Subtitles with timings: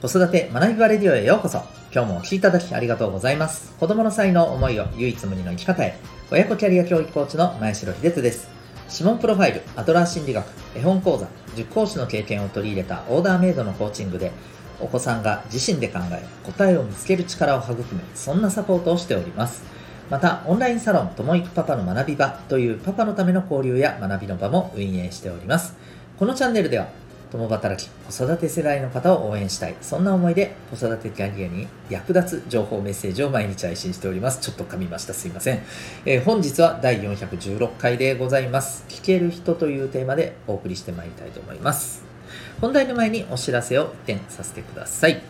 [0.00, 1.58] 子育て学びバレディオへようこそ。
[1.92, 3.74] 今日もお聴きいただきありがとうございます。
[3.78, 5.98] 子供の才能思いを唯一無二の生き方へ。
[6.30, 8.48] 親子キャリア教育コーチの前城秀人です。
[8.90, 14.32] 指紋プロファイルアドラー心理学絵本講座塾講師の経験を取り入れたオーダーメイドのコーチングで
[14.80, 19.62] お子さんが自身で考え答えを見つける力を育むそんなサポートをしております。
[20.08, 25.76] またオンラインサロンともいくパパの学び場というパパのための交流や学びの場も運営しております。
[26.18, 26.88] このチャンネルでは
[27.30, 29.76] 共働き、子育て世代の方を応援したい。
[29.80, 34.40] そんな思いで子育てキャリアに役立つ情報メッセージを毎日配信しております。
[34.40, 35.14] ちょっと噛みました。
[35.14, 35.62] すいません。
[36.04, 38.84] えー、本日は第416回でございます。
[38.88, 42.02] 聞ける人というテーマでお送りしてまいりたいと思います。
[42.60, 45.22] 本題の前にお知らせを一点させてください。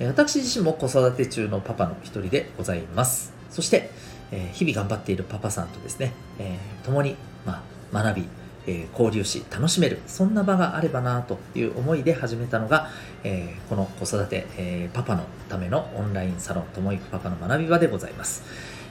[0.00, 3.32] 私自身も子育て中のパパの一人でございます。
[3.50, 3.90] そして、
[4.30, 8.28] え日々頑張っているパパさんとですね、えー、共に、ま、学び、
[8.66, 12.88] えー、交流し楽しめるそんな場があればなという思いで始めたのが、
[13.24, 18.42] えー、この子育て、えー、パパのためのオンラインサロンともいくパパの学び場でございます、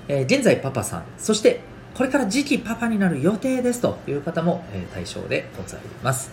[0.08, 1.61] え現在パパさんそして
[1.95, 6.31] これから次期パパになる予定ですという方も、え対象でございます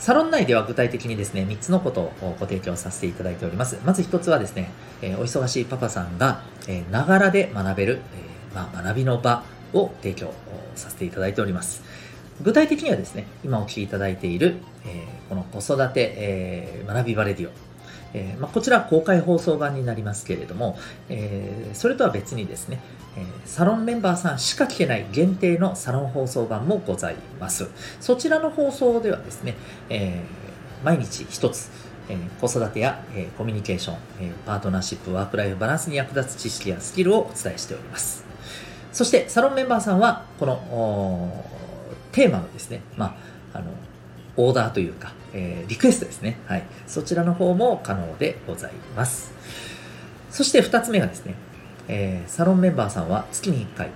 [0.00, 3.78] サロン内では具体的にですね、3つのことをご提供させていただいております。
[3.84, 4.70] まず1つはですね、
[5.02, 10.32] えお忙しいパパさんが、えながらで学べる、えまあ、学びの場を提供
[10.74, 11.82] させていただいております。
[12.42, 17.52] 具体的にはですね、今お聞きいただいている、えー、この子育て、えー、学びバレディオ。
[18.12, 20.76] えーまあ、こちら公開放送版になりますけれども、
[21.08, 22.80] え、それとは別にですね、
[23.16, 27.68] え、サロンメンバーさんしか聞けない限定のサロン放送版もございます。
[28.00, 29.54] そちらの放送ではですね、
[29.88, 31.70] えー、毎日一つ、
[32.08, 38.24] え、子育てや、え、コミュニケーション、え、パートナーシップ、ワークライフバランスに役立つ知識やスキルをお伝えしております。
[38.92, 41.59] そして、サロンメンバーさんは、この、
[42.12, 43.16] テーマのですね、ま
[43.52, 43.70] あ、あの、
[44.36, 46.38] オーダーというか、えー、リクエストですね。
[46.46, 46.62] はい。
[46.86, 49.32] そちらの方も可能でございます。
[50.30, 51.34] そして2つ目がですね、
[51.88, 53.90] えー、サロンメンバーさんは月に1回、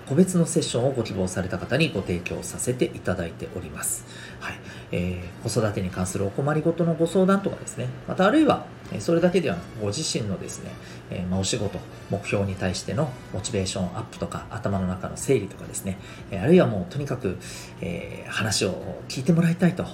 [0.00, 4.04] 個別のセッションをご希望された方にご提供させていただいております。
[4.40, 4.54] はい。
[4.92, 8.66] えー、子育てに関するお困りごとのご相談とかですね、またあるいは、
[9.00, 10.70] それだけではなく、ご自身のですね、
[11.10, 11.78] えー、まあ、お仕事、
[12.10, 15.98] 目標に対してのモチベーションアップとか、頭の中の整理とかですね、
[16.30, 17.38] えあるいはもうとにかく、
[17.80, 19.84] えー、話を聞いてもらいたいと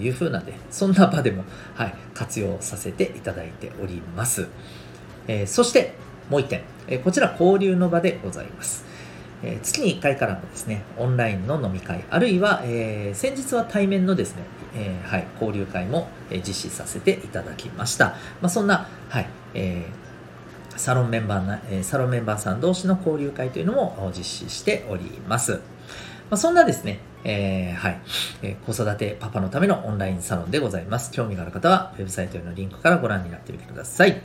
[0.00, 1.44] いうふうなんで、そんな場でも、
[1.74, 4.48] はい、活用させていただいております。
[5.26, 5.94] えそして、
[6.28, 8.93] もう一点、えこちら交流の場でございます。
[9.44, 14.42] え月に1回からのですね、オンラインの飲み会、あるいは、えー、先日は対面のですね、
[14.74, 18.06] えー、はい、交流会も、え実施させていただきました。
[18.40, 25.52] まあ、そんな、はい、えー、サロンメンバーな、えサロンメンバーさん同士の交流会というのも実施しております。
[25.52, 25.58] ま
[26.30, 28.00] あ、そんなですね、えー、はい、
[28.42, 31.12] えー、子育てパパのためのオンラインサロンでございます。
[31.12, 34.22] 興味がある方は、ウェブサイトへのリンクからご覧になってみてください。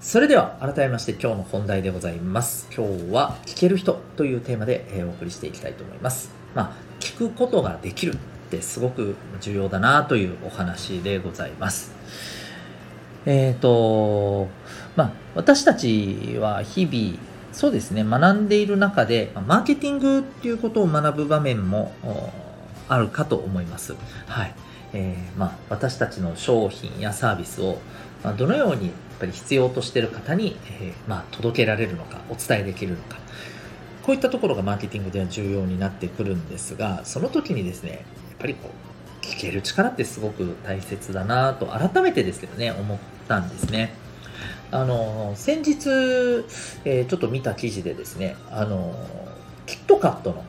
[0.00, 2.68] それでは改めまして今日の本題でございます。
[2.72, 6.30] 今日は聞ける人というテーマで、お送りしていきたいと思います。
[6.54, 8.16] まあ、聞くことができるっ
[8.48, 11.90] てすごく重要だなというお話でございます。
[13.26, 14.46] えっ、ー、と、
[14.94, 17.18] まあ、私たちは日々、
[17.52, 21.92] そうですね、学んでいる中で、マーケティングっていうことを学ぶ場面も
[22.88, 23.96] あるかと思います。
[24.28, 24.54] はい。
[24.92, 27.78] えー、まあ、私たちの商品やサービスを、
[28.22, 33.18] まあ、どのようにやっぱり必要としている方に、えー、まあ、届けられるのか、お伝えできるのか。
[34.02, 38.02] こういったところがマーケティングでは重要になってくるんですが、その時にですね、やっ
[38.38, 42.98] ぱりこう、聞ける力ってすごく大切だなと、改めてですけどね、思っ
[43.28, 43.92] たんですね。
[44.70, 45.88] あの、先日、
[46.84, 48.94] えー、ちょっと見た記事でですね、あの、
[49.66, 50.44] キットカットの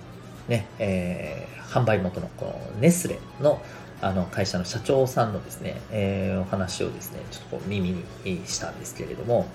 [0.47, 3.61] ね、えー、販売元のこのネスレの
[4.01, 7.91] あの会社の社長さんのですね、えー、お話をですね、ちょっとこう耳
[8.23, 9.47] にしたんですけれども、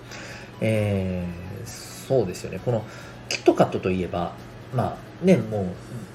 [0.60, 2.84] えー、そうですよね、この
[3.28, 4.34] キットカットといえば、
[4.74, 5.66] まあね、もう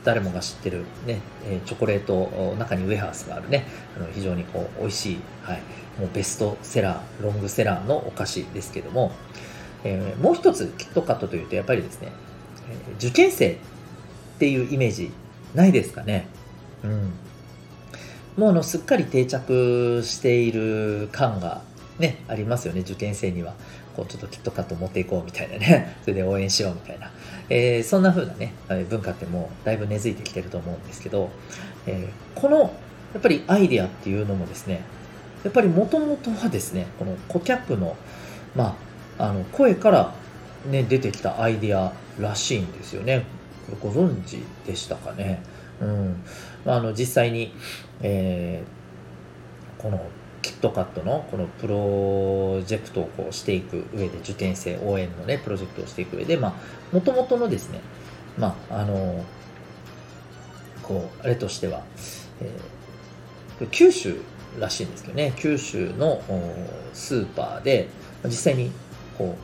[0.03, 1.21] 誰もが知ってるね、
[1.65, 3.65] チョコレート、中にウェハースがあるね、
[3.97, 5.61] あの非常にこう美味しい、はい、
[5.99, 9.11] もうベストセラー、ロングセラーのお菓子ですけども、
[9.83, 12.11] えー、もう一つキットカットというとやっぱりですね、
[12.97, 13.57] 受験生っ
[14.37, 15.11] ていうイメージ
[15.55, 16.27] ないですかね？
[16.83, 17.11] うん。
[18.39, 21.61] もうのすっかり定着している感が
[21.99, 23.53] ね、ありますよね、受験生には。
[23.97, 27.11] こうちょっとキットカット持っていこうみたいなね、 それで応援しようみたいな。
[27.49, 28.53] えー、そんな風なね、
[28.89, 31.29] 文化ってもうだいぶ根付いてきてると思うんですけど、
[31.85, 34.83] えー、このやっぱりアイデアっていうのもですね、
[35.43, 37.97] やっぱりもともとはですね、この顧客の、
[38.55, 38.77] ま
[39.17, 40.13] あ、あの声から
[40.71, 43.25] ね、出てきたアイデアらしいんですよね。
[43.81, 45.43] ご存知でしたかね。
[45.81, 46.23] うん。
[46.65, 47.53] あの実際に、
[48.01, 50.05] えー、この
[50.41, 57.81] キットカットのこのプロジェクトをこうしていく上で、受験生応援のね、プロジェクトをしていく上で、まあ、もともとのですね、
[58.37, 59.23] まあ、あの、
[60.83, 61.83] こう、あれとしては、
[62.41, 64.21] えー、九州
[64.59, 66.21] らしいんですけどね、九州の
[66.93, 67.87] スーパーで、
[68.25, 68.71] 実際に
[69.17, 69.35] こ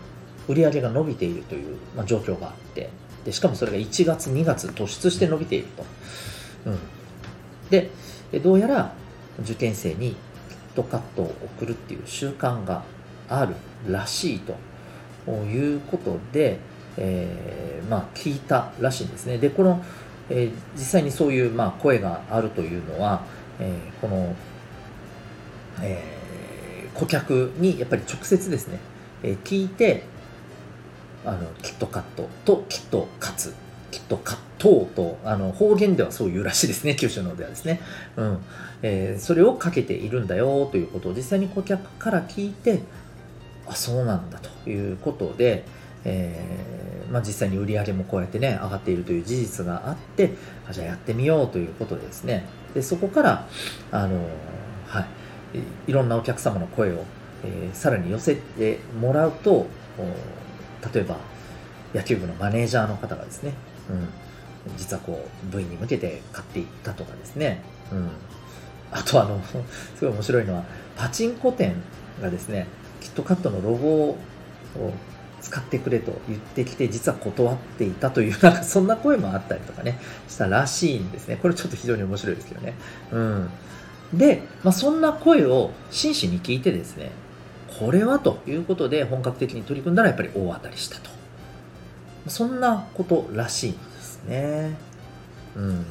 [0.47, 2.89] う、売り上げが伸びているという、まあ、状況があって、
[3.25, 5.85] で、しかもそれが1月、2月突出して伸びていると。
[6.67, 6.79] うん。
[7.69, 7.91] で、
[8.43, 8.93] どうやら
[9.41, 12.83] 受験生にキットカットを送るっていう習慣が
[13.29, 13.55] ある
[13.87, 16.59] らしいということで、
[16.97, 19.37] えー、まあ聞いたらしいんですね。
[19.37, 19.83] で、この、
[20.29, 23.23] えー、実際にそういうまあ声があるというのは、
[23.59, 24.35] えー、この、
[25.81, 28.79] えー、顧客にやっぱり直接ですね、
[29.23, 30.03] えー、聞いて、
[31.25, 33.53] あの、キットカットとキットカツ、
[33.95, 37.79] キットカットと、あの、方言ではそういうらしいですね、九州のではですね。
[38.17, 38.37] うん。
[38.81, 42.81] えー、それをかけているんだよということを実際に顧客から聞いて、
[43.65, 45.63] あ、そうなんだということで、
[46.03, 50.31] えー、まあ、実際に売り上げもこうやってね、上がっているという事実があって、
[50.67, 53.47] あじゃあやってみようということでですね、でそこから、
[53.91, 54.19] あの
[54.87, 55.05] はい、
[55.87, 57.05] いろんなお客様の声を、
[57.45, 59.67] えー、さらに寄せてもらうと、
[60.93, 61.15] 例えば
[61.93, 63.53] 野球部のマネージャーの方がですね、
[63.89, 64.07] うん、
[64.77, 67.61] 実はこう部員に向けて買っていったとかですね、
[67.91, 68.09] うん、
[68.91, 69.41] あとあの
[69.95, 70.63] すごい面白いのは
[70.95, 71.75] パチンコ店
[72.21, 72.67] がですね
[73.01, 74.17] キットカットのロゴを
[75.41, 81.37] 使ってくれと言ってきて実は断っていたという なんかそんな声もあったりとかねしたらしいんですね。
[81.41, 82.73] これちょっと非常に面白いですけどね。
[83.11, 83.49] うん。
[84.13, 87.11] で、まあ、そんな声を真摯に聞いてですね
[87.79, 91.14] これはということで本格的に取り組んだらやっぱり大当たりしたと。
[92.27, 94.75] そんなことらしいんですね。
[95.55, 95.85] うん。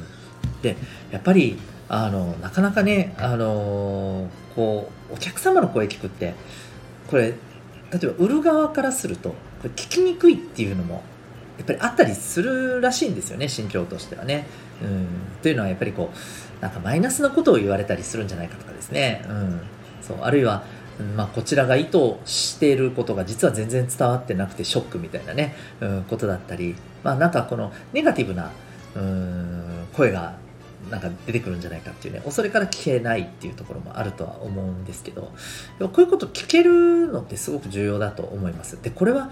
[0.61, 0.75] で、
[1.11, 6.33] やっぱり、あの、なかなかね、あのこう、お客様の声聞くって、
[7.07, 7.33] これ、
[7.91, 9.35] 例えば売る側からすると、こ
[9.65, 11.03] れ聞きにくいっていうのも、
[11.57, 14.47] やっぱりあったりするらしいんですよね、心境としてはね。
[14.81, 15.07] うん。
[15.41, 19.23] というのはやっぱりこう、なんかマイナスなことを言われたりするんじゃないかとかですね。
[19.29, 19.61] うん。
[20.01, 20.63] そう、あるいは、
[21.15, 28.51] まあ、こちらが意図していることが実は全然伝わってなくてショックみたいなね、うん、ことだったり、まあ、なんかこのネガティブな
[28.95, 30.37] うん声が
[30.89, 35.31] なんか出てくるんじゃないかっていうね、恐れから聞けないっていうところもあるとは思うんですけど、
[35.79, 38.81] こういうこと聞けるのってすごく重要だと思います。
[38.81, 39.31] で、これは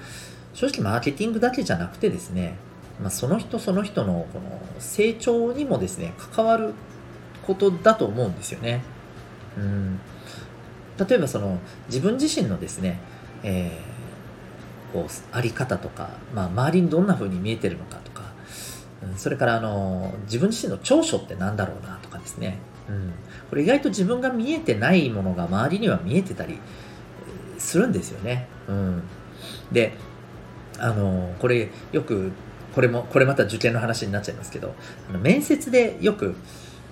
[0.53, 2.55] 正直マーケティングだけじゃなくてですね、
[3.01, 6.73] まあ、その人その人のこの成長にもですね、関わる
[7.45, 8.81] ことだと思うんですよね。
[9.57, 9.82] うん
[10.97, 12.99] 例えばその自分自身のですね、
[13.43, 18.23] えー、こうあり方とか、まあ、周りにどんな風に見えてるのかとか、
[19.03, 22.59] うん、それからあの自分自身の長所って何だろうなとかですね、
[22.89, 23.13] うん、
[23.49, 26.59] これ意外と自分が見えてないものが周りには見えてたり
[27.57, 28.47] するんですよね。
[28.67, 29.03] うん、
[29.71, 29.93] で
[30.79, 32.31] あのこれよく
[32.73, 34.73] これもこれまた受験の話になっちゃいますけど
[35.21, 36.35] 面接でよく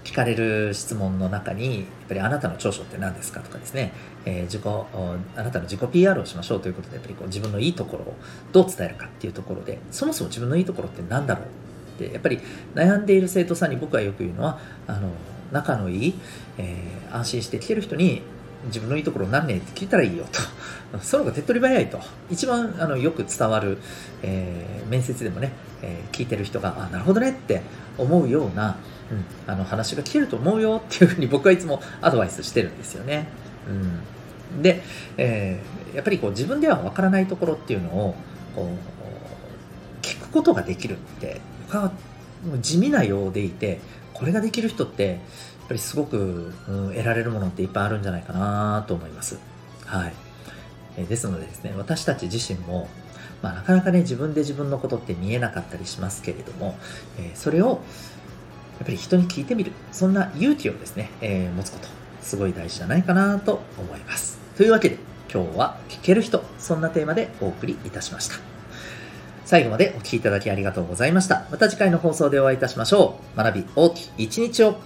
[0.04, 3.94] 聞かれる質問の中に、やっぱりあなたの長所って何ですかとかですね、
[4.26, 8.16] えー、自己、あなたの自己 PR をしましょうということで、やっぱりこう自分のいいところを
[8.52, 11.46] どう伝えるかっていうところで、そもそも自分のいいところって何だろう
[12.04, 12.40] って、やっぱり
[12.74, 15.10] 悩んでいる生徒さんに僕はよく言うのは、あの、
[15.52, 16.14] 仲のいい、
[16.58, 18.22] えー、安心して来てる人に
[18.66, 20.40] 自分のいいところ何ねって聞いたらいいよと。
[21.02, 22.00] その方が手っ取り早いと。
[22.30, 23.78] 一番あのよく伝わる、
[24.22, 25.52] えー、面接でもね、
[25.82, 27.62] えー、聞いてる人が、あ、なるほどねって
[27.98, 28.78] 思うような、
[29.12, 33.28] うん、あの話が聞けると思うよっていうふうに僕はいつも アドバイスしてるんですよね。
[34.54, 34.82] うん、で、
[35.18, 38.16] えー、やっぱりこう自分ではわからないところっていうのを
[38.56, 38.70] こ
[40.02, 41.92] う聞くことができるって僕は
[42.60, 43.80] 地味なようでいて
[44.22, 45.18] これができる人ってやっ
[45.68, 49.40] ぱりすごく、うん、得られるものっていっぱいあるんじゃないかなと思います。
[49.84, 50.14] はい。
[50.96, 52.88] えですのでですね、私たち自身も、
[53.42, 56.78] まあ、なかなかね、自分で自分のことって見えなかったりしますけれども、
[57.18, 59.72] え、それをやっぱり人に聞いてみる。
[59.92, 61.88] そんな勇気をですね、えー、持つこと、
[62.22, 64.38] すごい大事じゃないかなと思います。
[64.56, 65.00] というわけで、
[65.34, 68.61] 今日は聞ける人、そんなテーマでお送りいたしました。
[69.52, 71.46] 最後までお聴きいただきありがとうございました。
[71.52, 73.38] また次回の放送でお会いいたしましょう。
[73.38, 74.78] 学び大きい一日を